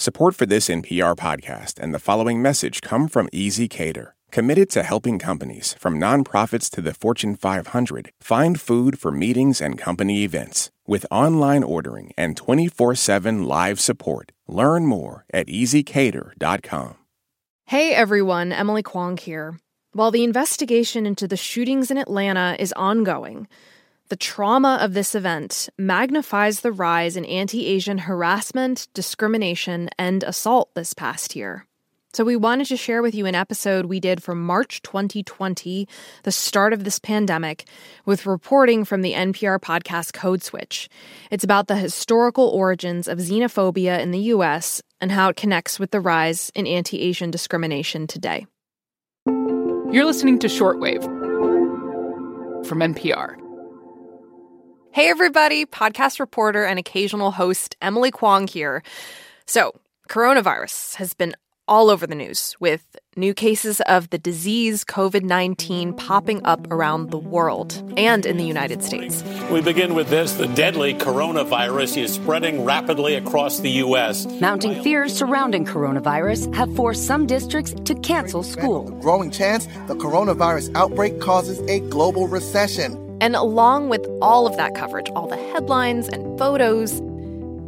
Support 0.00 0.36
for 0.36 0.46
this 0.46 0.68
NPR 0.68 1.16
podcast 1.16 1.80
and 1.80 1.92
the 1.92 1.98
following 1.98 2.40
message 2.40 2.82
come 2.82 3.08
from 3.08 3.26
ezCater, 3.30 4.12
committed 4.30 4.70
to 4.70 4.84
helping 4.84 5.18
companies, 5.18 5.74
from 5.80 5.98
nonprofits 5.98 6.70
to 6.70 6.80
the 6.80 6.94
Fortune 6.94 7.34
500, 7.34 8.12
find 8.20 8.60
food 8.60 9.00
for 9.00 9.10
meetings 9.10 9.60
and 9.60 9.76
company 9.76 10.22
events. 10.22 10.70
With 10.86 11.04
online 11.10 11.64
ordering 11.64 12.12
and 12.16 12.36
24 12.36 12.94
7 12.94 13.42
live 13.42 13.80
support, 13.80 14.30
learn 14.46 14.86
more 14.86 15.24
at 15.34 15.48
ezcater.com. 15.48 16.94
Hey 17.66 17.92
everyone, 17.92 18.52
Emily 18.52 18.84
Kwong 18.84 19.16
here. 19.16 19.58
While 19.94 20.12
the 20.12 20.22
investigation 20.22 21.06
into 21.06 21.26
the 21.26 21.36
shootings 21.36 21.90
in 21.90 21.98
Atlanta 21.98 22.54
is 22.60 22.72
ongoing, 22.74 23.48
the 24.08 24.16
trauma 24.16 24.78
of 24.80 24.94
this 24.94 25.14
event 25.14 25.68
magnifies 25.76 26.60
the 26.60 26.72
rise 26.72 27.16
in 27.16 27.24
anti 27.26 27.66
Asian 27.66 27.98
harassment, 27.98 28.88
discrimination, 28.94 29.90
and 29.98 30.22
assault 30.22 30.74
this 30.74 30.94
past 30.94 31.36
year. 31.36 31.66
So, 32.14 32.24
we 32.24 32.36
wanted 32.36 32.66
to 32.68 32.76
share 32.76 33.02
with 33.02 33.14
you 33.14 33.26
an 33.26 33.34
episode 33.34 33.84
we 33.84 34.00
did 34.00 34.22
from 34.22 34.42
March 34.42 34.80
2020, 34.80 35.86
the 36.22 36.32
start 36.32 36.72
of 36.72 36.84
this 36.84 36.98
pandemic, 36.98 37.66
with 38.06 38.24
reporting 38.24 38.86
from 38.86 39.02
the 39.02 39.12
NPR 39.12 39.60
podcast 39.60 40.14
Code 40.14 40.42
Switch. 40.42 40.88
It's 41.30 41.44
about 41.44 41.68
the 41.68 41.76
historical 41.76 42.48
origins 42.48 43.08
of 43.08 43.18
xenophobia 43.18 44.00
in 44.00 44.10
the 44.10 44.20
US 44.20 44.80
and 45.02 45.12
how 45.12 45.28
it 45.28 45.36
connects 45.36 45.78
with 45.78 45.90
the 45.90 46.00
rise 46.00 46.50
in 46.54 46.66
anti 46.66 47.00
Asian 47.02 47.30
discrimination 47.30 48.06
today. 48.06 48.46
You're 49.26 50.06
listening 50.06 50.38
to 50.38 50.46
Shortwave 50.46 51.04
from 52.66 52.78
NPR. 52.78 53.47
Hey, 54.90 55.10
everybody, 55.10 55.66
podcast 55.66 56.18
reporter 56.18 56.64
and 56.64 56.78
occasional 56.78 57.30
host 57.30 57.76
Emily 57.82 58.10
Kwong 58.10 58.48
here. 58.48 58.82
So, 59.46 59.78
coronavirus 60.08 60.94
has 60.94 61.12
been 61.12 61.36
all 61.68 61.90
over 61.90 62.06
the 62.06 62.14
news 62.14 62.56
with 62.58 62.96
new 63.14 63.34
cases 63.34 63.82
of 63.82 64.08
the 64.08 64.18
disease 64.18 64.84
COVID 64.84 65.22
19 65.22 65.92
popping 65.92 66.44
up 66.44 66.66
around 66.72 67.10
the 67.10 67.18
world 67.18 67.82
and 67.98 68.24
in 68.24 68.38
the 68.38 68.46
United 68.46 68.82
States. 68.82 69.22
We 69.50 69.60
begin 69.60 69.94
with 69.94 70.08
this 70.08 70.32
the 70.32 70.48
deadly 70.48 70.94
coronavirus 70.94 72.02
is 72.02 72.14
spreading 72.14 72.64
rapidly 72.64 73.14
across 73.14 73.60
the 73.60 73.70
U.S. 73.70 74.26
Mounting 74.40 74.82
fears 74.82 75.14
surrounding 75.14 75.66
coronavirus 75.66 76.52
have 76.54 76.74
forced 76.74 77.06
some 77.06 77.26
districts 77.26 77.74
to 77.84 77.94
cancel 77.96 78.42
school. 78.42 78.90
growing 79.02 79.30
chance 79.30 79.66
the 79.86 79.94
coronavirus 79.94 80.74
outbreak 80.74 81.20
causes 81.20 81.60
a 81.68 81.80
global 81.90 82.26
recession. 82.26 83.04
And 83.20 83.34
along 83.34 83.88
with 83.88 84.07
all 84.20 84.46
of 84.46 84.56
that 84.56 84.74
coverage, 84.74 85.10
all 85.14 85.26
the 85.26 85.36
headlines 85.36 86.08
and 86.08 86.38
photos, 86.38 87.00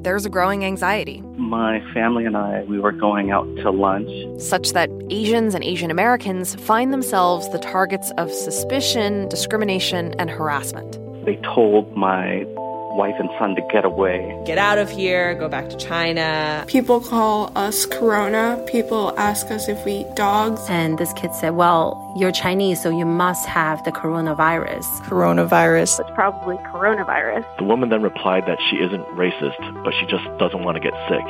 there's 0.02 0.24
a 0.24 0.30
growing 0.30 0.64
anxiety. 0.64 1.20
My 1.36 1.82
family 1.92 2.24
and 2.24 2.36
I, 2.36 2.64
we 2.64 2.80
were 2.80 2.92
going 2.92 3.30
out 3.30 3.44
to 3.56 3.70
lunch. 3.70 4.10
Such 4.40 4.72
that 4.72 4.88
Asians 5.10 5.54
and 5.54 5.62
Asian 5.62 5.90
Americans 5.90 6.54
find 6.54 6.92
themselves 6.92 7.50
the 7.50 7.58
targets 7.58 8.10
of 8.16 8.32
suspicion, 8.32 9.28
discrimination, 9.28 10.14
and 10.18 10.30
harassment. 10.30 10.98
They 11.26 11.36
told 11.54 11.94
my 11.94 12.46
wife 12.94 13.14
and 13.18 13.28
son 13.38 13.54
to 13.54 13.62
get 13.72 13.84
away. 13.84 14.40
Get 14.44 14.58
out 14.58 14.78
of 14.78 14.90
here, 14.90 15.34
go 15.34 15.48
back 15.48 15.68
to 15.70 15.76
China. 15.76 16.64
People 16.66 17.00
call 17.00 17.52
us 17.56 17.86
Corona. 17.86 18.62
People 18.66 19.14
ask 19.16 19.50
us 19.50 19.68
if 19.68 19.84
we 19.84 19.92
eat 19.92 20.14
dogs. 20.14 20.60
And 20.68 20.98
this 20.98 21.12
kid 21.14 21.34
said, 21.34 21.50
Well, 21.50 22.12
you're 22.16 22.32
Chinese, 22.32 22.82
so 22.82 22.90
you 22.90 23.06
must 23.06 23.46
have 23.46 23.82
the 23.84 23.92
coronavirus. 23.92 24.84
Coronavirus. 25.02 26.00
It's 26.00 26.10
probably 26.14 26.56
coronavirus. 26.56 27.44
The 27.58 27.64
woman 27.64 27.88
then 27.88 28.02
replied 28.02 28.44
that 28.46 28.58
she 28.68 28.76
isn't 28.76 29.04
racist, 29.16 29.84
but 29.84 29.92
she 29.94 30.06
just 30.06 30.24
doesn't 30.38 30.64
want 30.64 30.76
to 30.76 30.80
get 30.80 30.94
sick. 31.08 31.26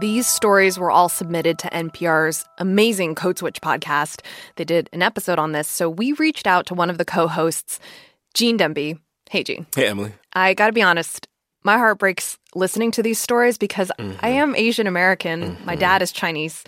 These 0.00 0.26
stories 0.26 0.78
were 0.78 0.90
all 0.90 1.10
submitted 1.10 1.58
to 1.58 1.68
NPR's 1.68 2.46
amazing 2.56 3.14
Code 3.14 3.36
Switch 3.36 3.60
podcast. 3.60 4.22
They 4.56 4.64
did 4.64 4.88
an 4.94 5.02
episode 5.02 5.38
on 5.38 5.52
this, 5.52 5.68
so 5.68 5.90
we 5.90 6.12
reached 6.12 6.46
out 6.46 6.64
to 6.66 6.74
one 6.74 6.88
of 6.88 6.96
the 6.96 7.04
co 7.04 7.28
hosts, 7.28 7.78
Gene 8.34 8.58
Demby. 8.58 8.98
Hey, 9.30 9.42
Gene. 9.44 9.66
Hey, 9.74 9.86
Emily. 9.88 10.12
I 10.32 10.54
gotta 10.54 10.72
be 10.72 10.82
honest, 10.82 11.28
my 11.64 11.76
heart 11.78 11.98
breaks 11.98 12.38
listening 12.54 12.90
to 12.92 13.02
these 13.02 13.18
stories 13.18 13.58
because 13.58 13.90
Mm-hmm. 13.98 14.18
I 14.24 14.28
am 14.30 14.54
Asian 14.56 14.86
American. 14.86 15.56
My 15.64 15.76
dad 15.76 16.02
is 16.02 16.12
Chinese. 16.12 16.64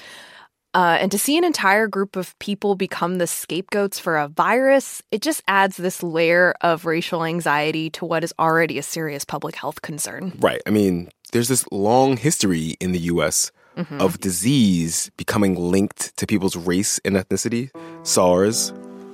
Uh, 0.74 0.96
and 1.00 1.10
to 1.12 1.18
see 1.18 1.36
an 1.36 1.44
entire 1.44 1.86
group 1.86 2.16
of 2.16 2.38
people 2.38 2.74
become 2.76 3.18
the 3.18 3.26
scapegoats 3.26 3.98
for 3.98 4.16
a 4.16 4.28
virus, 4.28 5.02
it 5.10 5.20
just 5.20 5.42
adds 5.46 5.76
this 5.76 6.02
layer 6.02 6.54
of 6.62 6.86
racial 6.86 7.24
anxiety 7.24 7.90
to 7.90 8.06
what 8.06 8.24
is 8.24 8.32
already 8.38 8.78
a 8.78 8.82
serious 8.82 9.22
public 9.24 9.54
health 9.54 9.82
concern. 9.82 10.32
Right. 10.40 10.62
I 10.66 10.70
mean, 10.70 11.10
there's 11.32 11.48
this 11.48 11.66
long 11.70 12.16
history 12.16 12.76
in 12.80 12.92
the 12.92 13.00
US 13.00 13.52
Mhm. 13.76 14.00
of 14.00 14.18
disease 14.20 15.10
becoming 15.18 15.54
linked 15.56 16.16
to 16.16 16.26
people's 16.26 16.56
race 16.56 16.98
and 17.04 17.16
ethnicity. 17.16 17.70
SARS 18.02 18.72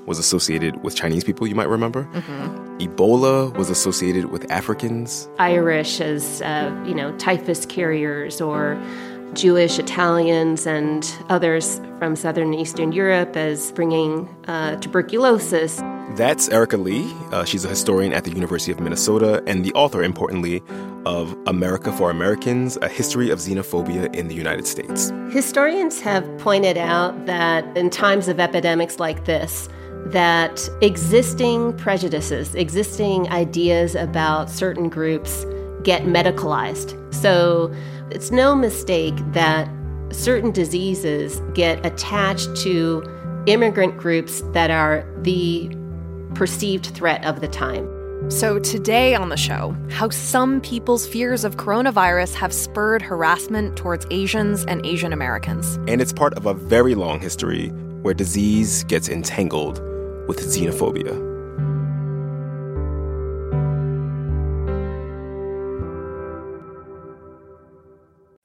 was 0.09 0.19
associated 0.19 0.83
with 0.83 0.97
Chinese 0.97 1.23
people, 1.23 1.47
you 1.47 1.55
might 1.55 1.69
remember. 1.69 2.05
Mm-hmm. 2.05 2.79
Ebola 2.79 3.57
was 3.57 3.71
associated 3.71 4.27
with 4.27 4.51
Africans. 4.51 5.29
Irish 5.39 6.01
as, 6.01 6.43
uh, 6.43 6.75
you 6.87 6.95
know, 6.95 7.17
typhus 7.19 7.67
carriers 7.67 8.41
or 8.41 8.81
Jewish, 9.35 9.79
Italians, 9.79 10.67
and 10.67 11.15
others 11.29 11.81
from 11.99 12.17
Southern 12.17 12.53
and 12.53 12.61
Eastern 12.61 12.93
Europe 12.93 13.37
as 13.37 13.73
bringing 13.73 14.27
uh, 14.47 14.77
tuberculosis. 14.77 15.83
That's 16.17 16.49
Erika 16.49 16.79
Lee. 16.79 17.13
Uh, 17.31 17.45
she's 17.45 17.65
a 17.65 17.69
historian 17.69 18.15
at 18.15 18.25
the 18.25 18.31
University 18.31 18.73
of 18.73 18.81
Minnesota 18.81 19.43
and 19.47 19.65
the 19.65 19.73
author, 19.75 20.03
importantly, 20.03 20.63
of 21.05 21.37
America 21.47 21.93
for 21.93 22.11
Americans 22.11 22.79
A 22.81 22.89
History 22.89 23.31
of 23.31 23.39
Xenophobia 23.39 24.13
in 24.15 24.29
the 24.29 24.35
United 24.35 24.67
States. 24.67 25.13
Historians 25.31 26.01
have 26.01 26.25
pointed 26.39 26.79
out 26.79 27.27
that 27.27 27.65
in 27.77 27.91
times 27.91 28.29
of 28.29 28.41
epidemics 28.41 28.99
like 28.99 29.27
this, 29.27 29.69
that 30.13 30.69
existing 30.81 31.77
prejudices, 31.77 32.55
existing 32.55 33.29
ideas 33.31 33.95
about 33.95 34.51
certain 34.51 34.89
groups 34.89 35.45
get 35.83 36.03
medicalized. 36.03 36.97
So 37.15 37.73
it's 38.11 38.31
no 38.31 38.55
mistake 38.55 39.15
that 39.33 39.69
certain 40.11 40.51
diseases 40.51 41.41
get 41.55 41.85
attached 41.85 42.57
to 42.57 43.03
immigrant 43.47 43.97
groups 43.97 44.43
that 44.53 44.71
are 44.71 45.05
the 45.23 45.71
perceived 46.35 46.87
threat 46.87 47.25
of 47.25 47.41
the 47.41 47.49
time. 47.49 47.89
So, 48.31 48.59
today 48.59 49.15
on 49.15 49.29
the 49.29 49.37
show, 49.37 49.77
how 49.91 50.11
some 50.11 50.61
people's 50.61 51.07
fears 51.07 51.45
of 51.45 51.57
coronavirus 51.57 52.35
have 52.35 52.53
spurred 52.53 53.01
harassment 53.01 53.77
towards 53.77 54.07
Asians 54.11 54.65
and 54.65 54.85
Asian 54.85 55.13
Americans. 55.13 55.77
And 55.87 56.01
it's 56.01 56.13
part 56.13 56.35
of 56.35 56.45
a 56.45 56.53
very 56.53 56.97
long 56.97 57.21
history 57.21 57.69
where 58.03 58.15
disease 58.15 58.83
gets 58.85 59.09
entangled 59.09 59.81
with 60.29 60.39
xenophobia. 60.39 61.39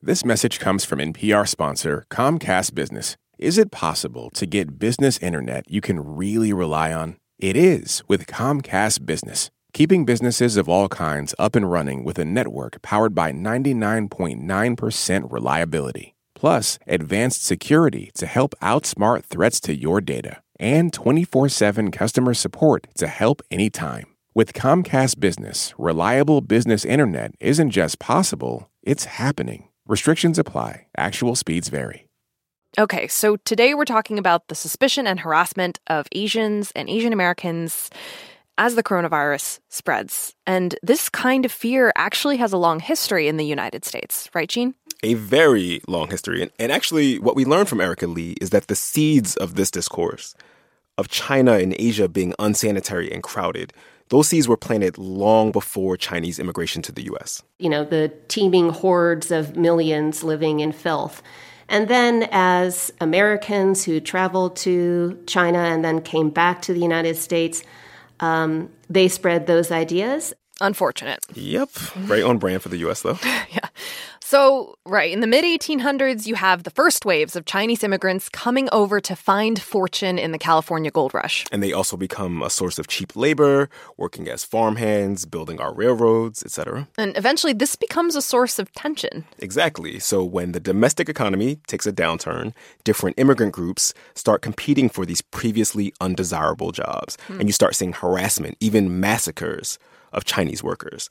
This 0.05 0.25
message 0.25 0.59
comes 0.59 0.83
from 0.83 0.99
NPR 0.99 1.47
sponsor 1.47 2.05
Comcast 2.09 2.75
Business. 2.75 3.16
Is 3.39 3.57
it 3.57 3.71
possible 3.71 4.29
to 4.31 4.45
get 4.45 4.77
business 4.77 5.17
internet 5.19 5.63
you 5.71 5.79
can 5.79 6.17
really 6.17 6.51
rely 6.51 6.91
on? 6.91 7.16
It 7.39 7.55
is 7.55 8.03
with 8.09 8.27
Comcast 8.27 9.05
Business, 9.05 9.50
keeping 9.71 10.03
businesses 10.03 10.57
of 10.57 10.67
all 10.67 10.89
kinds 10.89 11.33
up 11.39 11.55
and 11.55 11.71
running 11.71 12.03
with 12.03 12.19
a 12.19 12.25
network 12.25 12.81
powered 12.81 13.15
by 13.15 13.31
99.9% 13.31 15.31
reliability. 15.31 16.15
Plus, 16.35 16.77
advanced 16.85 17.45
security 17.45 18.11
to 18.15 18.25
help 18.25 18.55
outsmart 18.61 19.23
threats 19.23 19.61
to 19.61 19.73
your 19.73 20.01
data, 20.01 20.42
and 20.59 20.93
24 20.93 21.49
7 21.49 21.91
customer 21.91 22.33
support 22.33 22.87
to 22.97 23.07
help 23.07 23.41
anytime. 23.51 24.05
With 24.35 24.53
Comcast 24.53 25.19
Business, 25.19 25.73
reliable 25.77 26.41
business 26.41 26.85
internet 26.85 27.35
isn't 27.39 27.69
just 27.69 27.99
possible, 27.99 28.69
it's 28.81 29.05
happening. 29.05 29.69
Restrictions 29.88 30.39
apply, 30.39 30.88
actual 30.97 31.35
speeds 31.35 31.69
vary. 31.69 32.07
Okay, 32.79 33.07
so 33.07 33.35
today 33.45 33.75
we're 33.75 33.85
talking 33.85 34.17
about 34.17 34.47
the 34.47 34.55
suspicion 34.55 35.05
and 35.05 35.19
harassment 35.19 35.79
of 35.85 36.07
Asians 36.11 36.71
and 36.75 36.89
Asian 36.89 37.13
Americans 37.13 37.91
as 38.57 38.73
the 38.73 38.81
coronavirus 38.81 39.59
spreads. 39.69 40.33
And 40.47 40.75
this 40.81 41.09
kind 41.09 41.45
of 41.45 41.51
fear 41.51 41.91
actually 41.95 42.38
has 42.38 42.53
a 42.53 42.57
long 42.57 42.79
history 42.79 43.27
in 43.27 43.38
the 43.38 43.45
United 43.45 43.85
States, 43.85 44.29
right, 44.33 44.49
Gene? 44.49 44.73
A 45.03 45.13
very 45.15 45.81
long 45.88 46.09
history. 46.09 46.41
And, 46.41 46.51
and 46.57 46.71
actually, 46.71 47.19
what 47.19 47.35
we 47.35 47.45
learned 47.45 47.69
from 47.69 47.81
Erika 47.81 48.07
Lee 48.07 48.35
is 48.41 48.51
that 48.51 48.67
the 48.67 48.75
seeds 48.75 49.35
of 49.35 49.55
this 49.55 49.69
discourse, 49.69 50.33
of 50.97 51.09
China 51.09 51.53
and 51.53 51.75
Asia 51.77 52.07
being 52.07 52.33
unsanitary 52.39 53.11
and 53.11 53.21
crowded, 53.21 53.73
those 54.09 54.29
seeds 54.29 54.47
were 54.47 54.57
planted 54.57 54.97
long 54.97 55.51
before 55.51 55.97
Chinese 55.97 56.39
immigration 56.39 56.81
to 56.83 56.91
the 56.91 57.03
US. 57.13 57.44
You 57.59 57.69
know, 57.69 57.83
the 57.83 58.13
teeming 58.27 58.69
hordes 58.69 59.31
of 59.31 59.55
millions 59.55 60.23
living 60.23 60.59
in 60.59 60.71
filth. 60.71 61.21
And 61.67 61.88
then, 61.88 62.27
as 62.31 62.94
Americans 63.01 63.83
who 63.83 63.99
traveled 63.99 64.56
to 64.57 65.21
China 65.27 65.59
and 65.59 65.83
then 65.83 66.01
came 66.01 66.29
back 66.29 66.61
to 66.63 66.73
the 66.73 66.79
United 66.79 67.17
States, 67.17 67.63
um, 68.19 68.69
they 68.89 69.07
spread 69.07 69.47
those 69.47 69.71
ideas. 69.71 70.33
Unfortunate. 70.61 71.25
Yep. 71.33 71.69
Right 72.06 72.23
on 72.23 72.38
brand 72.38 72.61
for 72.61 72.69
the 72.69 72.77
US, 72.77 73.01
though. 73.01 73.17
yeah. 73.23 73.67
So, 74.33 74.80
right, 74.83 75.13
in 75.13 75.19
the 75.19 75.27
mid 75.27 75.45
1800s, 75.45 76.25
you 76.25 76.33
have 76.33 76.63
the 76.63 76.71
first 76.71 77.06
waves 77.06 77.35
of 77.35 77.45
Chinese 77.45 77.83
immigrants 77.83 78.30
coming 78.30 78.68
over 78.71 79.00
to 79.00 79.15
find 79.15 79.62
fortune 79.62 80.18
in 80.18 80.31
the 80.31 80.39
California 80.39 80.89
gold 80.89 81.13
rush. 81.13 81.45
And 81.51 81.62
they 81.62 81.71
also 81.71 81.97
become 81.97 82.41
a 82.41 82.50
source 82.50 82.80
of 82.80 82.88
cheap 82.88 83.15
labor, 83.15 83.69
working 83.95 84.27
as 84.27 84.44
farmhands, 84.44 85.27
building 85.27 85.62
our 85.62 85.71
railroads, 85.71 86.41
etc. 86.41 86.88
And 86.97 87.15
eventually, 87.15 87.53
this 87.53 87.75
becomes 87.75 88.15
a 88.15 88.24
source 88.24 88.57
of 88.57 88.71
tension. 88.71 89.24
Exactly. 89.38 90.00
So, 90.00 90.24
when 90.24 90.53
the 90.53 90.59
domestic 90.59 91.09
economy 91.09 91.59
takes 91.68 91.85
a 91.85 91.94
downturn, 91.94 92.56
different 92.83 93.19
immigrant 93.19 93.53
groups 93.53 93.94
start 94.15 94.41
competing 94.41 94.89
for 94.89 95.06
these 95.06 95.21
previously 95.21 95.94
undesirable 96.01 96.71
jobs. 96.71 97.19
Hmm. 97.27 97.39
And 97.39 97.47
you 97.47 97.53
start 97.53 97.75
seeing 97.75 97.94
harassment, 97.94 98.57
even 98.59 99.00
massacres 99.00 99.77
of 100.12 100.25
Chinese 100.25 100.63
workers. 100.63 101.07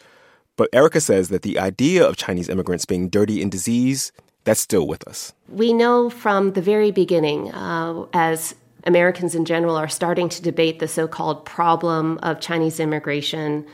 But 0.63 0.71
Erika 0.73 1.01
says 1.01 1.29
that 1.31 1.43
the 1.43 1.59
idea 1.59 2.07
of 2.07 2.17
Chinese 2.17 2.49
immigrants 2.49 2.85
being 2.85 3.09
dirty 3.09 3.43
and 3.43 3.51
disease, 3.51 4.13
that's 4.45 4.61
still 4.61 4.87
with 4.87 5.09
us. 5.09 5.33
We 5.49 5.73
know 5.73 6.09
from 6.09 6.53
the 6.53 6.63
very 6.63 6.93
beginning, 6.93 7.51
uh, 7.51 8.07
as 8.13 8.55
Americans 8.85 9.35
in 9.35 9.45
general 9.45 9.75
are 9.75 9.89
starting 9.89 10.29
to 10.29 10.41
debate 10.41 10.79
the 10.79 10.87
so 10.87 11.09
called 11.09 11.45
problem 11.45 12.21
of 12.23 12.39
Chinese 12.39 12.79
immigration, 12.79 13.67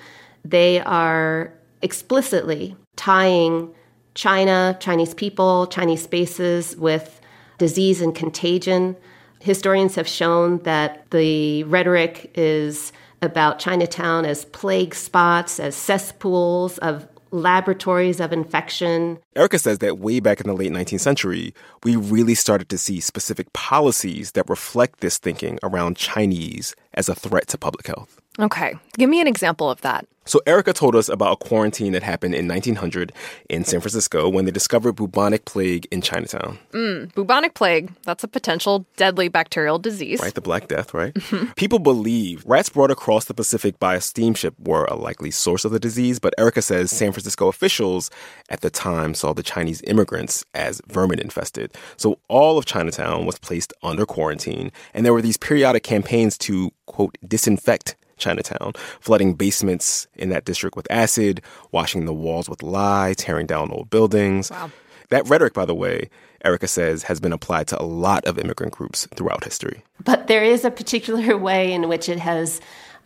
they 0.47 0.81
are 0.81 1.53
explicitly 1.83 2.75
tying 2.97 3.71
China, 4.15 4.75
Chinese 4.81 5.13
people, 5.13 5.67
Chinese 5.67 6.01
spaces 6.01 6.75
with 6.79 7.21
disease 7.59 8.01
and 8.01 8.15
contagion. 8.15 8.97
Historians 9.41 9.95
have 9.97 10.09
shown 10.09 10.57
that 10.61 11.05
the 11.11 11.65
rhetoric 11.65 12.31
is 12.35 12.93
about 13.23 13.59
Chinatown 13.59 14.25
as 14.25 14.45
plague 14.47 14.95
spots, 14.95 15.59
as 15.61 15.75
cesspools 15.75 16.79
of 16.79 17.09
laboratories 17.31 18.21
of 18.21 18.33
infection. 18.33 19.19
Erika 19.37 19.59
says 19.59 19.79
that 19.79 19.99
way 19.99 20.21
back 20.21 20.41
in 20.41 20.47
the 20.47 20.55
late 20.55 20.73
19th 20.73 21.01
century, 21.01 21.55
we 21.85 21.97
really 21.97 22.35
started 22.35 22.69
to 22.71 22.79
see 22.79 23.01
specific 23.01 23.53
policies 23.53 24.33
that 24.33 24.49
reflect 24.49 25.01
this 25.01 25.19
thinking 25.19 25.59
around 25.63 25.97
Chinese 25.97 26.75
as 26.95 27.09
a 27.09 27.15
threat 27.15 27.47
to 27.49 27.59
public 27.59 27.87
health. 27.87 28.21
Okay. 28.39 28.75
Give 28.97 29.11
me 29.11 29.21
an 29.21 29.27
example 29.27 29.71
of 29.71 29.81
that. 29.81 30.07
So, 30.29 30.43
Erika 30.47 30.75
told 30.75 30.95
us 30.95 31.09
about 31.09 31.33
a 31.33 31.37
quarantine 31.37 31.93
that 31.95 32.03
happened 32.03 32.35
in 32.35 32.47
1900 32.47 33.15
in 33.49 33.65
San 33.65 33.81
Francisco 33.81 34.29
when 34.29 34.45
they 34.45 34.51
discovered 34.51 34.93
bubonic 34.93 35.47
plague 35.47 35.89
in 35.91 36.03
Chinatown. 36.03 36.59
Mm, 36.73 37.15
bubonic 37.15 37.55
plague, 37.55 37.95
that's 38.03 38.25
a 38.25 38.29
potential 38.29 38.85
deadly 38.99 39.29
bacterial 39.29 39.79
disease. 39.79 40.21
Right, 40.21 40.35
the 40.35 40.43
Black 40.43 40.69
Death, 40.69 40.93
right? 40.93 41.17
People 41.57 41.79
believe 41.79 42.45
rats 42.45 42.69
brought 42.69 42.91
across 42.91 43.25
the 43.25 43.33
Pacific 43.33 43.79
by 43.79 43.95
a 43.95 44.03
steamship 44.03 44.55
were 44.59 44.85
a 44.85 44.97
likely 44.97 45.31
source 45.31 45.65
of 45.65 45.73
the 45.73 45.81
disease, 45.81 46.19
but 46.19 46.35
Erika 46.37 46.61
says 46.61 46.91
San 46.91 47.13
Francisco 47.13 47.49
officials 47.49 48.11
at 48.51 48.61
the 48.61 48.69
time 48.69 49.15
saw 49.15 49.33
the 49.33 49.43
Chinese 49.43 49.81
immigrants 49.87 50.45
as 50.53 50.83
vermin 50.89 51.21
infested. 51.21 51.75
So, 51.97 52.19
all 52.29 52.59
of 52.59 52.67
Chinatown 52.67 53.25
was 53.25 53.39
placed 53.39 53.73
under 53.83 54.05
quarantine, 54.05 54.73
and 54.93 55.07
there 55.07 55.15
were 55.15 55.23
these 55.23 55.39
periodic 55.39 55.85
campaigns 55.85 56.37
to, 56.39 56.71
quote, 56.85 57.17
disinfect 57.27 57.97
Chinatown, 58.19 58.73
flooding 59.01 59.35
basements 59.35 60.07
in 60.15 60.29
that 60.31 60.45
district 60.45 60.77
with 60.77 60.91
acid, 60.91 61.41
washing 61.73 62.05
the 62.05 62.15
walls 62.15 62.49
with 62.49 62.63
lye, 62.63 63.15
tearing 63.17 63.47
down 63.47 63.71
old 63.71 63.91
buildings. 63.91 64.51
Wow. 64.51 64.71
That 65.11 65.29
rhetoric, 65.29 65.55
by 65.55 65.65
the 65.65 65.75
way, 65.75 66.11
Erika 66.45 66.69
says, 66.69 67.05
has 67.05 67.21
been 67.21 67.33
applied 67.33 67.67
to 67.69 67.81
a 67.81 67.85
lot 67.85 68.25
of 68.27 68.39
immigrant 68.39 68.73
groups 68.73 69.09
throughout 69.15 69.45
history. 69.45 69.83
But 70.05 70.27
there 70.27 70.45
is 70.45 70.65
a 70.65 70.71
particular 70.71 71.37
way 71.49 71.73
in 71.73 71.89
which 71.89 72.09
it 72.09 72.19
has 72.19 72.61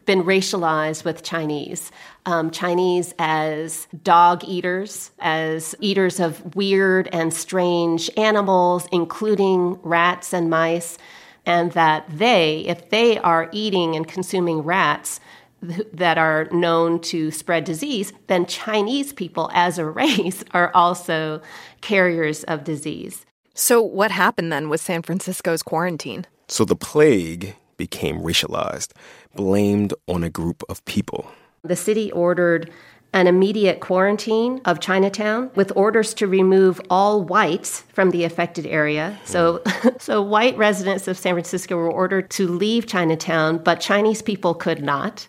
been 0.05 0.25
racialized 0.25 1.05
with 1.05 1.23
Chinese. 1.23 1.93
Um, 2.26 2.50
Chinese 2.50 3.15
as 3.19 3.87
dog 4.03 4.44
eaters, 4.44 5.12
as 5.20 5.75
eaters 5.81 6.19
of 6.20 6.56
weird 6.56 7.08
and 7.12 7.32
strange 7.32 8.11
animals, 8.17 8.88
including 8.91 9.79
rats 9.82 10.32
and 10.35 10.50
mice 10.50 10.99
and 11.44 11.73
that 11.73 12.06
they, 12.09 12.61
if 12.61 12.91
they 12.91 13.19
are 13.19 13.49
eating 13.53 13.97
and 13.97 14.06
consuming 14.06 14.61
rats 14.62 15.21
that 15.62 16.19
are 16.19 16.49
known 16.50 17.00
to 17.00 17.31
spread 17.31 17.65
disease, 17.65 18.12
then 18.27 18.47
Chinese 18.47 19.12
people 19.12 19.50
as 19.55 19.79
a 19.79 19.87
race 20.03 20.44
are 20.53 20.71
also 20.75 21.41
carriers 21.81 22.44
of 22.44 22.65
disease. 22.65 23.25
So, 23.55 23.83
what 23.83 24.11
happened 24.11 24.50
then 24.50 24.69
with 24.69 24.81
San 24.81 25.03
Francisco's 25.03 25.62
quarantine? 25.62 26.27
So, 26.49 26.65
the 26.65 26.77
plague 26.77 27.55
became 27.77 28.21
racialized, 28.21 28.93
blamed 29.35 29.93
on 30.09 30.25
a 30.25 30.31
group 30.31 30.62
of 30.69 30.85
people. 30.85 31.31
The 31.62 31.77
city 31.77 32.11
ordered 32.12 32.71
an 33.12 33.26
immediate 33.26 33.81
quarantine 33.81 34.61
of 34.64 34.81
Chinatown 34.81 35.50
with 35.55 35.73
orders 35.76 36.14
to 36.14 36.26
remove 36.26 36.81
all 36.88 37.23
whites 37.23 37.82
from 37.93 38.11
the 38.11 38.25
affected 38.25 38.67
area. 38.67 39.19
So, 39.25 39.62
so 39.99 40.23
white 40.23 40.56
residents 40.56 41.09
of 41.09 41.19
San 41.19 41.35
Francisco 41.35 41.76
were 41.76 41.91
ordered 41.91 42.31
to 42.31 42.49
leave 42.49 42.87
Chinatown, 42.87 43.59
but 43.59 43.81
Chinese 43.81 44.23
people 44.23 44.55
could 44.55 44.82
not. 44.82 45.29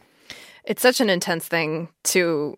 It's 0.63 0.81
such 0.81 1.01
an 1.01 1.09
intense 1.09 1.47
thing 1.47 1.89
to 2.05 2.57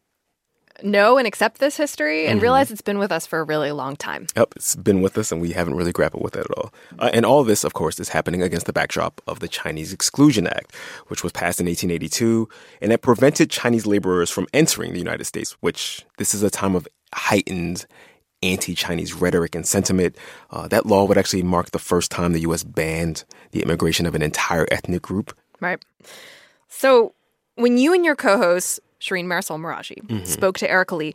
know 0.84 1.18
and 1.18 1.28
accept 1.28 1.60
this 1.60 1.78
history 1.78 2.26
and 2.26 2.38
mm-hmm. 2.38 2.44
realize 2.44 2.72
it's 2.72 2.82
been 2.82 3.00
with 3.00 3.12
us 3.12 3.26
for 3.26 3.40
a 3.40 3.44
really 3.44 3.72
long 3.72 3.96
time. 3.96 4.28
Yep, 4.36 4.54
it's 4.56 4.76
been 4.76 5.02
with 5.02 5.18
us 5.18 5.32
and 5.32 5.42
we 5.42 5.52
haven't 5.52 5.76
really 5.76 5.92
grappled 5.92 6.24
with 6.24 6.36
it 6.36 6.46
at 6.50 6.58
all. 6.58 6.74
Uh, 7.00 7.10
and 7.14 7.26
all 7.26 7.44
this, 7.44 7.64
of 7.64 7.74
course, 7.74 8.00
is 8.00 8.10
happening 8.10 8.42
against 8.42 8.66
the 8.66 8.74
backdrop 8.74 9.22
of 9.28 9.40
the 9.40 9.48
Chinese 9.48 9.94
Exclusion 9.94 10.48
Act, 10.48 10.76
which 11.08 11.24
was 11.24 11.32
passed 11.32 11.60
in 11.60 11.68
1882 11.68 12.48
and 12.82 12.92
that 12.92 13.02
prevented 13.02 13.50
Chinese 13.50 13.86
laborers 13.86 14.30
from 14.30 14.48
entering 14.54 14.94
the 14.94 15.00
United 15.00 15.26
States, 15.26 15.56
which 15.62 16.06
this 16.18 16.34
is 16.34 16.44
a 16.44 16.50
time 16.50 16.76
of 16.76 16.88
heightened 17.14 17.86
anti-Chinese 18.44 19.14
rhetoric 19.14 19.56
and 19.56 19.66
sentiment. 19.66 20.18
Uh, 20.52 20.68
that 20.68 20.86
law 20.86 21.06
would 21.06 21.18
actually 21.18 21.44
mark 21.44 21.72
the 21.72 21.80
first 21.80 22.12
time 22.12 22.34
the 22.34 22.42
U.S. 22.42 22.64
banned 22.64 23.24
the 23.52 23.62
immigration 23.62 24.06
of 24.06 24.16
an 24.16 24.22
entire 24.22 24.68
ethnic 24.72 25.02
group. 25.02 25.36
Right. 25.60 25.84
So 26.68 27.14
when 27.56 27.78
you 27.78 27.94
and 27.94 28.06
your 28.06 28.16
co-hosts 28.16 28.80
Shireen 29.06 29.26
Marisol 29.26 29.60
Meraji, 29.60 30.06
mm-hmm. 30.06 30.26
spoke 30.26 30.58
to 30.60 30.70
Erika 30.70 30.96
Lee. 30.96 31.14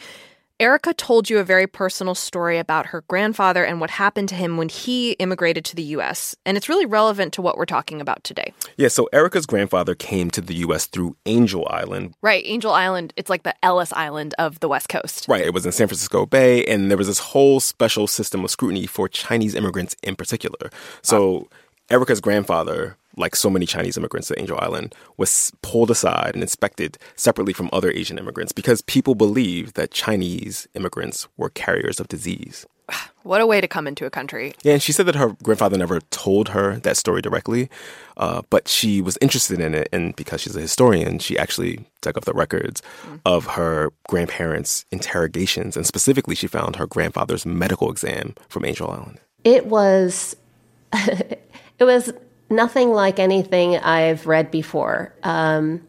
Erika 0.60 0.92
told 0.92 1.30
you 1.30 1.38
a 1.38 1.42
very 1.42 1.66
personal 1.66 2.14
story 2.14 2.58
about 2.58 2.84
her 2.84 3.02
grandfather 3.08 3.64
and 3.64 3.80
what 3.80 3.88
happened 3.88 4.28
to 4.28 4.34
him 4.34 4.58
when 4.58 4.68
he 4.68 5.12
immigrated 5.12 5.64
to 5.64 5.74
the 5.74 5.82
US. 5.96 6.36
And 6.44 6.54
it's 6.58 6.68
really 6.68 6.84
relevant 6.84 7.32
to 7.32 7.42
what 7.42 7.56
we're 7.56 7.64
talking 7.64 7.98
about 7.98 8.22
today. 8.24 8.52
Yeah, 8.76 8.88
so 8.88 9.08
Erika's 9.10 9.46
grandfather 9.46 9.94
came 9.94 10.30
to 10.32 10.42
the 10.42 10.56
US 10.56 10.84
through 10.84 11.16
Angel 11.24 11.66
Island. 11.70 12.12
Right, 12.20 12.42
Angel 12.44 12.72
Island, 12.72 13.14
it's 13.16 13.30
like 13.30 13.42
the 13.42 13.54
Ellis 13.64 13.90
Island 13.94 14.34
of 14.38 14.60
the 14.60 14.68
West 14.68 14.90
Coast. 14.90 15.26
Right, 15.28 15.46
it 15.46 15.54
was 15.54 15.64
in 15.64 15.72
San 15.72 15.88
Francisco 15.88 16.26
Bay, 16.26 16.66
and 16.66 16.90
there 16.90 16.98
was 16.98 17.06
this 17.06 17.20
whole 17.20 17.58
special 17.60 18.06
system 18.06 18.44
of 18.44 18.50
scrutiny 18.50 18.84
for 18.84 19.08
Chinese 19.08 19.54
immigrants 19.54 19.96
in 20.02 20.14
particular. 20.14 20.68
So 21.00 21.30
wow. 21.30 21.48
Erika's 21.88 22.20
grandfather 22.20 22.98
like 23.16 23.36
so 23.36 23.50
many 23.50 23.66
Chinese 23.66 23.96
immigrants 23.96 24.28
to 24.28 24.38
Angel 24.38 24.58
Island, 24.60 24.94
was 25.16 25.52
pulled 25.62 25.90
aside 25.90 26.34
and 26.34 26.42
inspected 26.42 26.98
separately 27.16 27.52
from 27.52 27.70
other 27.72 27.90
Asian 27.90 28.18
immigrants 28.18 28.52
because 28.52 28.82
people 28.82 29.14
believed 29.14 29.74
that 29.74 29.90
Chinese 29.90 30.68
immigrants 30.74 31.28
were 31.36 31.50
carriers 31.50 32.00
of 32.00 32.08
disease. 32.08 32.66
What 33.22 33.42
a 33.42 33.46
way 33.46 33.60
to 33.60 33.68
come 33.68 33.86
into 33.86 34.06
a 34.06 34.10
country. 34.10 34.54
Yeah, 34.62 34.72
and 34.72 34.82
she 34.82 34.92
said 34.92 35.04
that 35.04 35.14
her 35.14 35.36
grandfather 35.42 35.76
never 35.76 36.00
told 36.08 36.48
her 36.48 36.78
that 36.78 36.96
story 36.96 37.20
directly, 37.20 37.68
uh, 38.16 38.40
but 38.48 38.66
she 38.66 39.02
was 39.02 39.18
interested 39.20 39.60
in 39.60 39.74
it. 39.74 39.90
And 39.92 40.16
because 40.16 40.40
she's 40.40 40.56
a 40.56 40.60
historian, 40.60 41.18
she 41.18 41.36
actually 41.36 41.84
dug 42.00 42.16
up 42.16 42.24
the 42.24 42.32
records 42.32 42.80
mm. 43.02 43.20
of 43.26 43.44
her 43.44 43.92
grandparents' 44.08 44.86
interrogations. 44.90 45.76
And 45.76 45.86
specifically, 45.86 46.34
she 46.34 46.46
found 46.46 46.76
her 46.76 46.86
grandfather's 46.86 47.44
medical 47.44 47.90
exam 47.90 48.34
from 48.48 48.64
Angel 48.64 48.90
Island. 48.90 49.20
It 49.44 49.66
was. 49.66 50.34
it 50.94 51.84
was 51.84 52.10
nothing 52.50 52.90
like 52.90 53.18
anything 53.18 53.76
I've 53.76 54.26
read 54.26 54.50
before. 54.50 55.14
Um, 55.22 55.86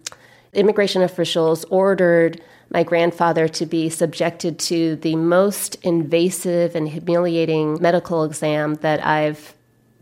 immigration 0.54 1.02
officials 1.02 1.66
ordered 1.66 2.42
my 2.70 2.84
grandfather 2.84 3.48
to 3.50 3.66
be 3.66 3.90
subjected 3.90 4.58
to 4.58 4.96
the 4.98 5.16
most 5.16 5.76
invasive 5.84 6.76
and 6.76 6.88
humiliating 6.88 7.82
medical 7.82 8.24
exam 8.24 8.76
that 8.76 9.06
I've 9.06 9.54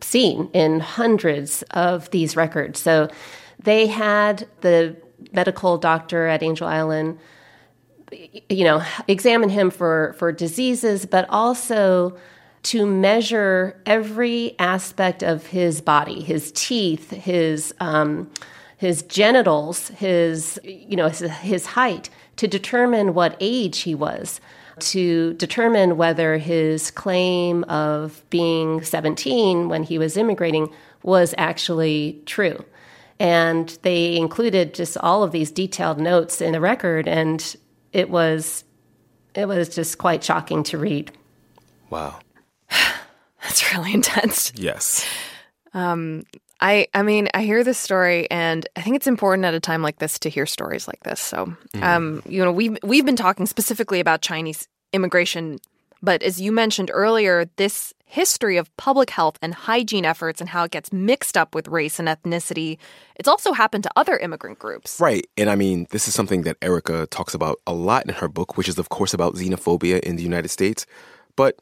seen 0.02 0.50
in 0.54 0.80
hundreds 0.80 1.64
of 1.72 2.10
these 2.12 2.36
records. 2.36 2.80
So 2.80 3.10
they 3.62 3.88
had 3.88 4.48
the 4.62 4.96
medical 5.32 5.78
doctor 5.78 6.28
at 6.28 6.44
Angel 6.44 6.68
Island 6.68 7.20
you 8.50 8.64
know 8.64 8.84
examine 9.08 9.50
him 9.50 9.70
for 9.70 10.16
for 10.18 10.32
diseases 10.32 11.06
but 11.06 11.26
also 11.30 12.18
to 12.64 12.86
measure 12.86 13.82
every 13.86 14.56
aspect 14.60 15.24
of 15.24 15.48
his 15.48 15.82
body, 15.82 16.22
his 16.22 16.52
teeth, 16.54 17.12
his 17.12 17.74
um, 17.80 18.30
his 18.78 19.02
genitals, 19.04 19.90
his 19.90 20.60
you 20.64 20.96
know 20.96 21.10
his, 21.10 21.20
his 21.20 21.66
height, 21.68 22.10
to 22.38 22.48
determine 22.48 23.14
what 23.14 23.38
age 23.40 23.80
he 23.80 23.96
was, 23.96 24.40
to 24.80 25.34
determine 25.34 25.98
whether 25.98 26.38
his 26.38 26.92
claim 26.92 27.64
of 27.66 28.24
being 28.30 28.84
17 28.84 29.70
when 29.70 29.84
he 29.84 29.98
was 29.98 30.18
immigrating 30.18 30.72
was 31.04 31.34
actually 31.38 32.22
true. 32.26 32.64
And 33.20 33.78
they 33.82 34.16
included 34.16 34.74
just 34.74 34.98
all 34.98 35.24
of 35.24 35.32
these 35.32 35.52
detailed 35.52 36.00
notes 36.00 36.40
in 36.40 36.54
the 36.54 36.62
record, 36.62 37.08
and 37.08 37.56
it 37.92 38.10
was 38.10 38.64
it 39.36 39.48
was 39.48 39.74
just 39.74 39.98
quite 39.98 40.24
shocking 40.24 40.64
to 40.64 40.78
read. 40.78 41.12
Wow. 41.90 42.20
That's 43.42 43.74
really 43.74 43.94
intense. 43.94 44.52
Yes. 44.56 45.06
Um, 45.74 46.24
I 46.62 46.88
I 46.94 47.04
mean, 47.04 47.30
I 47.34 47.44
hear 47.44 47.64
this 47.64 47.78
story, 47.78 48.30
and 48.30 48.68
I 48.76 48.82
think 48.82 48.96
it's 48.96 49.08
important 49.08 49.46
at 49.46 49.54
a 49.54 49.60
time 49.60 49.82
like 49.82 50.00
this 50.00 50.20
to 50.20 50.30
hear 50.30 50.46
stories 50.46 50.88
like 50.88 51.04
this. 51.04 51.20
So, 51.20 51.56
um, 51.82 52.22
you 52.28 52.44
know, 52.44 52.52
we've 52.52 52.78
we've 52.84 53.06
been 53.06 53.16
talking 53.16 53.46
specifically 53.46 54.00
about 54.00 54.22
Chinese 54.22 54.68
immigration, 54.92 55.60
but 56.02 56.22
as 56.22 56.42
you 56.42 56.52
mentioned 56.52 56.92
earlier, 56.94 57.50
this 57.56 57.94
history 58.06 58.58
of 58.58 58.76
public 58.76 59.12
health 59.12 59.38
and 59.40 59.54
hygiene 59.54 60.04
efforts 60.04 60.42
and 60.42 60.50
how 60.50 60.64
it 60.64 60.72
gets 60.72 60.92
mixed 60.92 61.38
up 61.38 61.54
with 61.54 61.68
race 61.68 62.00
and 62.00 62.08
ethnicity. 62.08 62.80
It's 63.16 63.28
also 63.30 63.54
happened 63.54 63.84
to 63.84 63.92
other 63.96 64.18
immigrant 64.18 64.58
groups. 64.58 65.00
Right. 65.00 65.28
And 65.38 65.48
I 65.48 65.56
mean, 65.56 65.86
this 65.92 66.08
is 66.08 66.16
something 66.16 66.42
that 66.42 66.58
Erika 66.64 67.06
talks 67.08 67.36
about 67.36 67.60
a 67.68 67.74
lot 67.74 68.08
in 68.08 68.16
her 68.16 68.28
book, 68.28 68.58
which 68.58 68.68
is, 68.68 68.80
of 68.80 68.90
course, 68.90 69.14
about 69.14 69.36
xenophobia 69.36 70.00
in 70.00 70.16
the 70.16 70.24
United 70.24 70.50
States. 70.50 70.88
But 71.36 71.60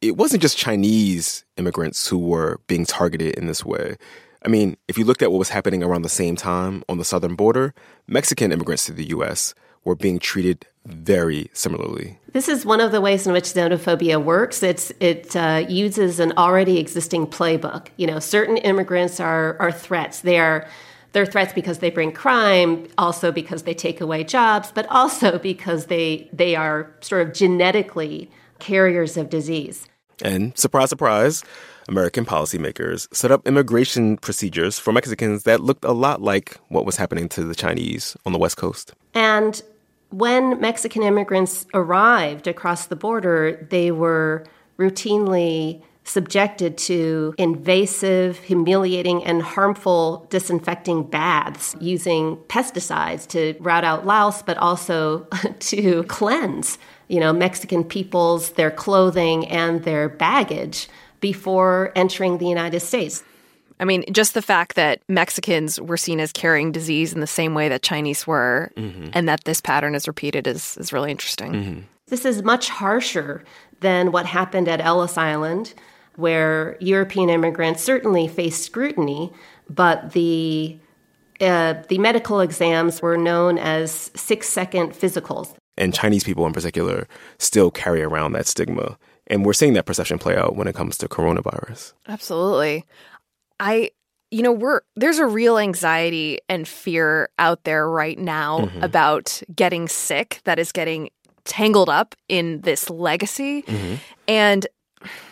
it 0.00 0.16
wasn't 0.16 0.42
just 0.42 0.56
Chinese 0.56 1.44
immigrants 1.56 2.08
who 2.08 2.18
were 2.18 2.60
being 2.66 2.86
targeted 2.86 3.34
in 3.34 3.46
this 3.46 3.64
way. 3.64 3.96
I 4.44 4.48
mean, 4.48 4.76
if 4.88 4.96
you 4.96 5.04
looked 5.04 5.22
at 5.22 5.30
what 5.30 5.38
was 5.38 5.50
happening 5.50 5.82
around 5.82 6.02
the 6.02 6.08
same 6.08 6.36
time 6.36 6.82
on 6.88 6.96
the 6.96 7.04
southern 7.04 7.34
border, 7.34 7.74
Mexican 8.06 8.52
immigrants 8.52 8.86
to 8.86 8.92
the 8.92 9.08
US 9.10 9.54
were 9.84 9.94
being 9.94 10.18
treated 10.18 10.66
very 10.86 11.50
similarly. 11.52 12.18
This 12.32 12.48
is 12.48 12.64
one 12.64 12.80
of 12.80 12.92
the 12.92 13.02
ways 13.02 13.26
in 13.26 13.34
which 13.34 13.44
xenophobia 13.44 14.22
works. 14.22 14.62
It's, 14.62 14.90
it 15.00 15.36
uh, 15.36 15.66
uses 15.68 16.20
an 16.20 16.32
already 16.38 16.78
existing 16.78 17.26
playbook. 17.26 17.88
You 17.96 18.06
know, 18.06 18.18
certain 18.18 18.56
immigrants 18.58 19.20
are, 19.20 19.58
are 19.60 19.72
threats. 19.72 20.20
They 20.20 20.38
are 20.38 20.66
they're 21.12 21.26
threats 21.26 21.52
because 21.52 21.80
they 21.80 21.90
bring 21.90 22.12
crime, 22.12 22.86
also 22.96 23.32
because 23.32 23.64
they 23.64 23.74
take 23.74 24.00
away 24.00 24.22
jobs, 24.22 24.70
but 24.72 24.86
also 24.86 25.38
because 25.52 25.86
they 25.86 26.30
they 26.32 26.54
are 26.54 26.90
sort 27.00 27.26
of 27.26 27.34
genetically 27.34 28.30
carriers 28.60 29.16
of 29.16 29.28
disease. 29.28 29.88
And 30.22 30.56
surprise, 30.56 30.90
surprise, 30.90 31.44
American 31.88 32.24
policymakers 32.24 33.12
set 33.14 33.30
up 33.30 33.46
immigration 33.46 34.16
procedures 34.16 34.78
for 34.78 34.92
Mexicans 34.92 35.42
that 35.44 35.60
looked 35.60 35.84
a 35.84 35.92
lot 35.92 36.22
like 36.22 36.56
what 36.68 36.86
was 36.86 36.96
happening 36.96 37.28
to 37.30 37.44
the 37.44 37.54
Chinese 37.54 38.16
on 38.24 38.32
the 38.32 38.38
West 38.38 38.56
Coast. 38.56 38.92
And 39.14 39.60
when 40.10 40.60
Mexican 40.60 41.02
immigrants 41.02 41.66
arrived 41.74 42.46
across 42.46 42.86
the 42.86 42.96
border, 42.96 43.66
they 43.70 43.90
were 43.90 44.44
routinely 44.78 45.82
subjected 46.04 46.76
to 46.76 47.34
invasive, 47.38 48.38
humiliating, 48.38 49.22
and 49.24 49.42
harmful 49.42 50.26
disinfecting 50.30 51.04
baths 51.04 51.76
using 51.80 52.36
pesticides 52.48 53.26
to 53.28 53.54
rout 53.60 53.84
out 53.84 54.06
louse, 54.06 54.42
but 54.42 54.56
also 54.58 55.20
to 55.60 56.02
cleanse, 56.04 56.78
you 57.10 57.18
know, 57.18 57.32
Mexican 57.32 57.82
peoples, 57.82 58.52
their 58.52 58.70
clothing, 58.70 59.46
and 59.48 59.82
their 59.82 60.08
baggage 60.08 60.88
before 61.20 61.92
entering 61.96 62.38
the 62.38 62.46
United 62.46 62.80
States. 62.80 63.24
I 63.80 63.84
mean, 63.84 64.04
just 64.12 64.34
the 64.34 64.42
fact 64.42 64.76
that 64.76 65.00
Mexicans 65.08 65.80
were 65.80 65.96
seen 65.96 66.20
as 66.20 66.32
carrying 66.32 66.70
disease 66.70 67.12
in 67.12 67.20
the 67.20 67.26
same 67.26 67.52
way 67.52 67.68
that 67.68 67.82
Chinese 67.82 68.26
were, 68.26 68.70
mm-hmm. 68.76 69.08
and 69.12 69.28
that 69.28 69.44
this 69.44 69.60
pattern 69.60 69.96
is 69.96 70.06
repeated 70.06 70.46
is, 70.46 70.76
is 70.76 70.92
really 70.92 71.10
interesting. 71.10 71.52
Mm-hmm. 71.52 71.80
This 72.06 72.24
is 72.24 72.42
much 72.44 72.68
harsher 72.68 73.42
than 73.80 74.12
what 74.12 74.26
happened 74.26 74.68
at 74.68 74.80
Ellis 74.80 75.18
Island, 75.18 75.74
where 76.14 76.76
European 76.78 77.28
immigrants 77.28 77.82
certainly 77.82 78.28
faced 78.28 78.62
scrutiny, 78.62 79.32
but 79.68 80.12
the 80.12 80.78
uh, 81.40 81.74
the 81.88 81.96
medical 81.96 82.40
exams 82.40 83.00
were 83.00 83.16
known 83.16 83.56
as 83.56 84.10
six 84.14 84.46
second 84.48 84.92
physicals. 84.92 85.56
And 85.76 85.94
Chinese 85.94 86.24
people 86.24 86.46
in 86.46 86.52
particular 86.52 87.08
still 87.38 87.70
carry 87.70 88.02
around 88.02 88.32
that 88.32 88.46
stigma. 88.46 88.98
And 89.26 89.44
we're 89.44 89.52
seeing 89.52 89.74
that 89.74 89.86
perception 89.86 90.18
play 90.18 90.36
out 90.36 90.56
when 90.56 90.68
it 90.68 90.74
comes 90.74 90.98
to 90.98 91.08
coronavirus. 91.08 91.94
Absolutely. 92.08 92.84
I 93.58 93.90
you 94.30 94.42
know, 94.42 94.52
we're 94.52 94.80
there's 94.96 95.18
a 95.18 95.26
real 95.26 95.58
anxiety 95.58 96.38
and 96.48 96.66
fear 96.66 97.30
out 97.38 97.64
there 97.64 97.88
right 97.88 98.18
now 98.18 98.60
mm-hmm. 98.60 98.82
about 98.82 99.42
getting 99.54 99.88
sick 99.88 100.40
that 100.44 100.58
is 100.58 100.72
getting 100.72 101.10
tangled 101.44 101.88
up 101.88 102.14
in 102.28 102.60
this 102.60 102.88
legacy. 102.88 103.62
Mm-hmm. 103.62 103.94
And 104.28 104.66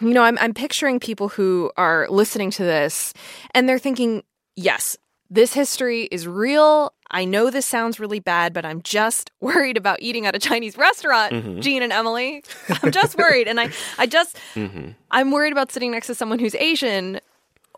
you 0.00 0.14
know, 0.14 0.22
I'm 0.22 0.38
I'm 0.38 0.54
picturing 0.54 0.98
people 0.98 1.28
who 1.28 1.70
are 1.76 2.08
listening 2.08 2.50
to 2.52 2.64
this 2.64 3.14
and 3.52 3.68
they're 3.68 3.78
thinking, 3.78 4.22
"Yes, 4.56 4.96
this 5.30 5.52
history 5.52 6.04
is 6.04 6.26
real. 6.26 6.92
I 7.10 7.24
know 7.24 7.50
this 7.50 7.66
sounds 7.66 7.98
really 7.98 8.20
bad, 8.20 8.52
but 8.52 8.64
I'm 8.64 8.82
just 8.82 9.30
worried 9.40 9.76
about 9.76 10.00
eating 10.00 10.26
at 10.26 10.34
a 10.34 10.38
Chinese 10.38 10.76
restaurant, 10.76 11.32
mm-hmm. 11.32 11.60
Gene 11.60 11.82
and 11.82 11.92
Emily. 11.92 12.42
I'm 12.82 12.90
just 12.90 13.16
worried. 13.16 13.48
And 13.48 13.60
I, 13.60 13.70
I 13.98 14.06
just, 14.06 14.36
mm-hmm. 14.54 14.90
I'm 15.10 15.30
worried 15.30 15.52
about 15.52 15.72
sitting 15.72 15.90
next 15.90 16.06
to 16.08 16.14
someone 16.14 16.38
who's 16.38 16.54
Asian 16.54 17.20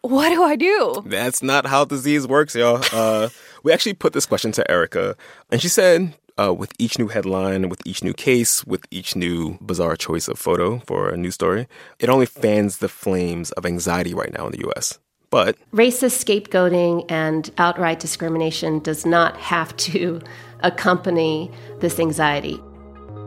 what 0.02 0.30
do 0.30 0.42
I 0.42 0.56
do? 0.56 1.02
That's 1.04 1.42
not 1.42 1.66
how 1.66 1.84
disease 1.84 2.26
works, 2.26 2.54
y'all. 2.54 2.82
Uh, 2.90 3.28
we 3.62 3.70
actually 3.70 3.92
put 3.92 4.14
this 4.14 4.24
question 4.24 4.50
to 4.52 4.70
Erika, 4.70 5.14
and 5.50 5.60
she 5.60 5.68
said, 5.68 6.14
uh, 6.38 6.54
with 6.54 6.72
each 6.78 6.98
new 6.98 7.08
headline, 7.08 7.68
with 7.68 7.86
each 7.86 8.02
new 8.02 8.14
case, 8.14 8.64
with 8.64 8.86
each 8.90 9.14
new 9.14 9.58
bizarre 9.60 9.96
choice 9.96 10.26
of 10.26 10.38
photo 10.38 10.78
for 10.86 11.10
a 11.10 11.16
news 11.16 11.34
story, 11.34 11.68
it 11.98 12.08
only 12.08 12.24
fans 12.24 12.78
the 12.78 12.88
flames 12.88 13.50
of 13.52 13.66
anxiety 13.66 14.14
right 14.14 14.32
now 14.32 14.46
in 14.46 14.52
the 14.52 14.70
US. 14.70 14.98
But 15.30 15.56
racist 15.72 16.24
scapegoating 16.24 17.06
and 17.08 17.50
outright 17.56 18.00
discrimination 18.00 18.80
does 18.80 19.06
not 19.06 19.36
have 19.36 19.76
to 19.78 20.20
accompany 20.60 21.50
this 21.78 21.98
anxiety. 22.00 22.60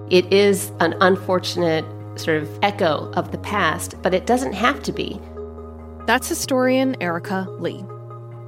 It 0.10 0.32
is 0.32 0.72
an 0.80 0.96
unfortunate 1.00 1.86
sort 2.20 2.44
of 2.44 2.60
echo 2.62 3.12
of 3.14 3.32
the 3.32 3.38
past, 3.38 3.96
but 4.02 4.14
it 4.14 4.26
doesn't 4.26 4.54
have 4.54 4.84
to 4.84 4.92
be. 4.92 5.20
That's 6.06 6.28
historian 6.28 7.02
Erika 7.02 7.48
Lee. 7.60 7.84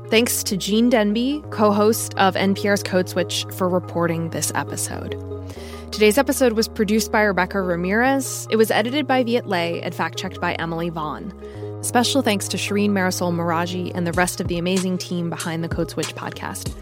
Thanks 0.09 0.43
to 0.43 0.57
Gene 0.57 0.91
Demby, 0.91 1.50
co 1.50 1.71
host 1.71 2.13
of 2.15 2.35
NPR's 2.35 2.83
Code 2.83 3.09
Switch, 3.09 3.45
for 3.55 3.67
reporting 3.67 4.29
this 4.29 4.51
episode. 4.53 5.19
Today's 5.91 6.17
episode 6.17 6.53
was 6.53 6.67
produced 6.67 7.12
by 7.12 7.21
Rebecca 7.21 7.62
Ramirez. 7.62 8.47
It 8.51 8.57
was 8.57 8.69
edited 8.69 9.07
by 9.07 9.24
Viet 9.24 9.47
Le 9.47 9.79
and 9.79 9.95
fact 9.95 10.17
checked 10.17 10.41
by 10.41 10.53
Emily 10.55 10.89
Vaughn. 10.89 11.33
Special 11.85 12.23
thanks 12.23 12.47
to 12.47 12.57
Shireen 12.57 12.89
Marisol 12.89 13.31
Meraji 13.31 13.91
and 13.93 14.07
the 14.07 14.11
rest 14.13 14.41
of 14.41 14.47
the 14.47 14.57
amazing 14.57 14.97
team 14.97 15.29
behind 15.29 15.63
the 15.63 15.69
Code 15.69 15.91
Switch 15.91 16.15
podcast. 16.15 16.75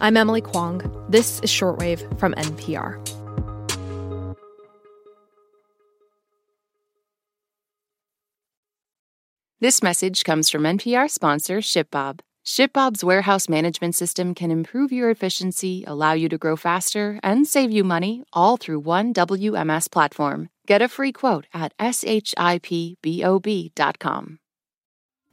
I'm 0.00 0.16
Emily 0.16 0.40
Kwong. 0.40 0.82
This 1.08 1.40
is 1.40 1.50
Shortwave 1.50 2.16
from 2.16 2.32
NPR. 2.34 3.04
This 9.58 9.82
message 9.82 10.22
comes 10.22 10.48
from 10.48 10.62
NPR 10.62 11.10
sponsor 11.10 11.58
ShipBob. 11.58 12.20
ShipBob's 12.46 13.02
warehouse 13.02 13.48
management 13.48 13.96
system 13.96 14.32
can 14.32 14.52
improve 14.52 14.92
your 14.92 15.10
efficiency, 15.10 15.82
allow 15.86 16.12
you 16.12 16.28
to 16.28 16.38
grow 16.38 16.54
faster, 16.54 17.18
and 17.22 17.44
save 17.44 17.72
you 17.72 17.82
money 17.82 18.22
all 18.32 18.56
through 18.56 18.78
one 18.78 19.12
WMS 19.12 19.90
platform. 19.90 20.48
Get 20.64 20.80
a 20.80 20.88
free 20.88 21.10
quote 21.10 21.46
at 21.52 21.76
shipbob.com. 21.78 22.38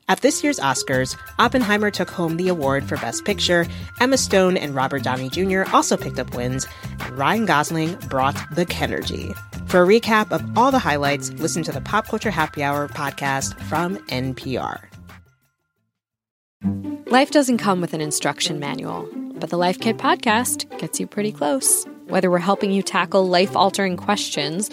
At 0.10 0.20
this 0.22 0.43
year's 0.43 0.60
Oscars, 0.60 1.15
Oppenheimer 1.39 1.89
took 1.91 2.10
home 2.10 2.36
the 2.36 2.50
award 2.50 2.89
for 2.89 2.98
Best 2.98 3.25
Picture. 3.25 3.67
Emma 4.01 4.17
Stone 4.17 4.58
and 4.58 4.75
Robert 4.75 5.03
Downey 5.03 5.29
Jr. 5.29 5.63
also 5.72 5.96
picked 5.96 6.20
up 6.20 6.36
wins, 6.36 6.67
and 7.00 7.17
Ryan 7.17 7.46
Gosling 7.46 7.96
brought 8.10 8.36
the 8.55 8.65
Kenergy. 8.65 9.34
For 9.70 9.84
a 9.84 9.88
recap 9.88 10.32
of 10.32 10.58
all 10.58 10.72
the 10.72 10.79
highlights, 10.79 11.32
listen 11.34 11.62
to 11.63 11.72
the 11.72 11.82
Pop 11.82 12.08
Culture 12.08 12.32
Happy 12.32 12.63
Hour 12.63 12.88
podcast 12.89 13.53
from 13.62 13.98
NPR. 14.08 14.93
Life 17.13 17.29
doesn't 17.29 17.60
come 17.60 17.79
with 17.79 17.93
an 17.93 18.01
instruction 18.01 18.60
manual, 18.60 19.08
but 19.36 19.51
the 19.51 19.55
Life 19.55 19.79
Kit 19.79 19.98
podcast 19.98 20.65
gets 20.79 21.00
you 21.00 21.05
pretty 21.05 21.32
close. 21.32 21.86
Whether 22.08 22.32
we're 22.32 22.39
helping 22.39 22.72
you 22.72 22.82
tackle 22.82 23.27
life 23.27 23.55
altering 23.55 23.98
questions 23.98 24.72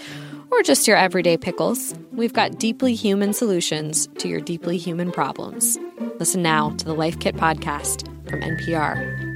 or 0.51 0.63
just 0.63 0.89
your 0.89 0.97
everyday 0.97 1.37
pickles, 1.37 1.95
we've 2.13 2.33
got 2.33 2.59
deeply 2.59 2.95
human 2.95 3.35
solutions 3.35 4.09
to 4.21 4.27
your 4.27 4.41
deeply 4.41 4.79
human 4.79 5.13
problems. 5.13 5.79
Listen 6.19 6.41
now 6.41 6.71
to 6.79 6.85
the 6.87 6.95
Life 6.95 7.21
Kit 7.21 7.37
podcast 7.37 8.09
from 8.27 8.41
NPR. 8.41 9.30